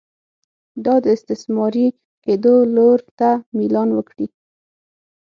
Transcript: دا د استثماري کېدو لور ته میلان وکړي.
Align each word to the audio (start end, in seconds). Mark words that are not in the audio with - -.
دا 0.85 0.95
د 1.03 1.05
استثماري 1.15 1.87
کېدو 2.23 2.55
لور 2.75 2.99
ته 3.19 3.29
میلان 3.57 3.89
وکړي. 3.93 4.27